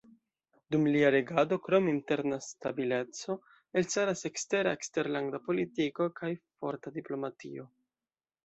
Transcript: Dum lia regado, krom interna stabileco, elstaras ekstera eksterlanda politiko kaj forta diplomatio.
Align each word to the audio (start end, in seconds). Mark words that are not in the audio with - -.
Dum 0.75 0.85
lia 0.93 1.09
regado, 1.15 1.57
krom 1.67 1.89
interna 1.91 2.39
stabileco, 2.47 3.35
elstaras 3.83 4.25
ekstera 4.33 4.75
eksterlanda 4.79 5.41
politiko 5.51 6.09
kaj 6.23 6.35
forta 6.43 6.99
diplomatio. 7.01 7.73